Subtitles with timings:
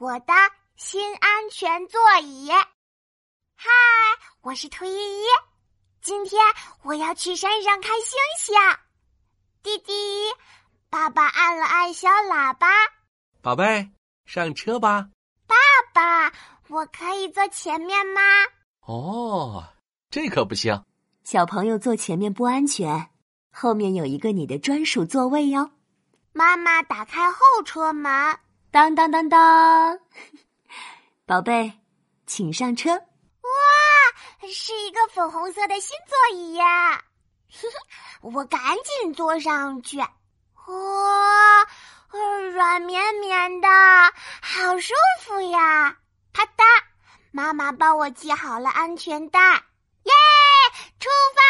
[0.00, 0.32] 我的
[0.76, 2.48] 新安全座椅。
[3.54, 3.68] 嗨，
[4.40, 5.24] 我是兔依依，
[6.00, 6.40] 今天
[6.82, 8.56] 我要去山上看星星。
[9.62, 9.92] 弟弟，
[10.88, 12.66] 爸爸按了按小喇叭。
[13.42, 13.90] 宝贝，
[14.24, 15.10] 上车吧。
[15.46, 15.54] 爸
[15.92, 16.32] 爸，
[16.68, 18.22] 我可以坐前面吗？
[18.86, 19.74] 哦，
[20.08, 20.82] 这可不行。
[21.24, 23.10] 小朋友坐前面不安全，
[23.52, 25.72] 后面有一个你的专属座位哟。
[26.32, 28.38] 妈妈打开后车门。
[28.72, 29.98] 当当当当，
[31.26, 31.72] 宝贝，
[32.24, 32.92] 请上车。
[32.92, 33.00] 哇，
[34.48, 37.02] 是一个粉红色的新座椅呀！
[38.22, 39.98] 我赶紧坐上去。
[39.98, 40.06] 哇，
[42.52, 43.68] 软绵绵的，
[44.40, 45.96] 好舒服呀！
[46.32, 46.62] 啪嗒，
[47.32, 49.40] 妈妈帮我系好了安全带。
[49.50, 50.12] 耶，
[51.00, 51.42] 出发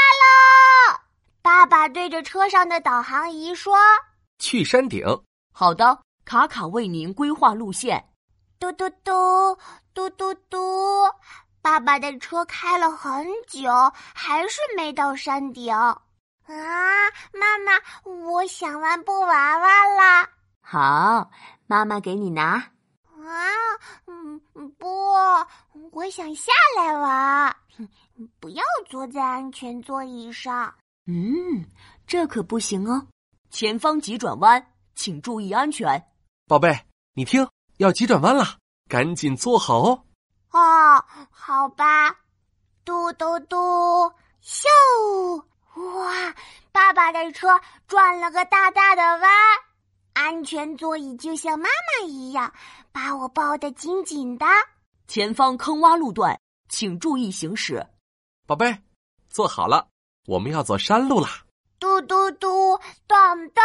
[0.95, 1.01] 喽！
[1.43, 3.77] 爸爸对着车上的导航仪说
[4.41, 5.05] ：“去山顶。”
[5.53, 6.01] 好的。
[6.31, 8.05] 卡卡为您规划路线。
[8.61, 9.13] 嘟嘟嘟
[9.93, 10.59] 嘟嘟嘟，
[11.61, 13.69] 爸爸的车开了很久，
[14.15, 15.75] 还是没到山顶。
[15.75, 15.99] 啊，
[16.47, 17.73] 妈妈，
[18.29, 20.29] 我想玩布娃娃了。
[20.61, 21.29] 好，
[21.67, 22.45] 妈妈给你拿。
[22.53, 22.71] 啊，
[24.07, 24.41] 嗯，
[24.79, 24.87] 不，
[25.91, 27.57] 我想下来玩，
[28.39, 30.73] 不要坐在安全座椅上。
[31.09, 31.67] 嗯，
[32.07, 33.09] 这可不行哦。
[33.51, 36.07] 前方急转弯，请注意安全。
[36.51, 36.85] 宝贝，
[37.15, 40.03] 你听，要急转弯了，赶紧坐好哦。
[40.51, 42.11] 哦，好吧。
[42.85, 43.57] 嘟嘟嘟，
[44.43, 44.67] 咻！
[45.77, 46.35] 哇，
[46.73, 47.47] 爸爸的车
[47.87, 49.31] 转了个大大的弯，
[50.15, 52.53] 安全座椅就像妈妈一样，
[52.91, 54.45] 把我抱得紧紧的。
[55.07, 56.37] 前方坑洼路段，
[56.69, 57.87] 请注意行驶。
[58.49, 58.77] 宝贝，
[59.29, 59.87] 坐好了，
[60.27, 61.29] 我们要走山路啦。
[61.79, 63.17] 嘟嘟嘟，咚
[63.51, 63.63] 咚。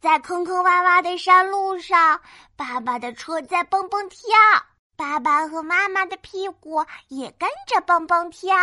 [0.00, 2.20] 在坑坑洼洼的山路上，
[2.54, 4.28] 爸爸的车在蹦蹦跳，
[4.96, 8.54] 爸爸和妈妈的屁股也跟着蹦蹦跳，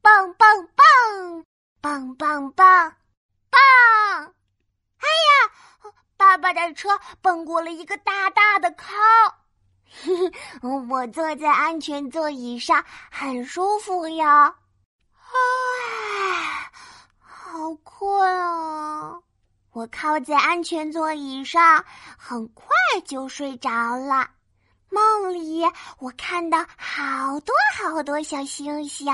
[0.00, 1.44] 蹦蹦蹦，
[1.80, 2.92] 蹦蹦蹦，
[3.50, 3.60] 蹦！
[4.98, 5.50] 哎呀，
[6.16, 8.96] 爸爸的车蹦过了一个大大的坑，
[10.88, 14.54] 我坐在安全座椅上很舒服呀，
[15.16, 16.70] 唉，
[17.20, 19.20] 好困啊。
[19.72, 21.84] 我靠在安全座椅上，
[22.18, 22.66] 很快
[23.04, 24.28] 就睡着了。
[24.88, 25.62] 梦里
[25.98, 29.06] 我看到好多好多小星星。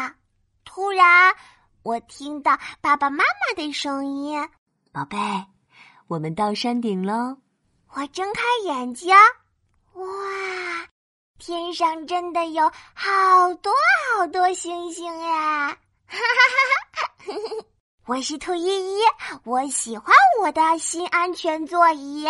[0.65, 1.35] 突然，
[1.83, 4.49] 我听到爸爸妈妈的声音
[4.93, 5.17] ：“宝贝，
[6.09, 7.37] 我们到山顶喽！”
[7.93, 9.15] 我睁开眼睛，
[9.93, 10.05] 哇，
[11.39, 13.73] 天上真的有好多
[14.17, 15.79] 好多星星呀！
[16.07, 16.19] 哈哈
[16.53, 17.67] 哈哈哈！
[18.07, 19.01] 我是兔依依，
[19.43, 22.25] 我喜欢我的新安全座椅。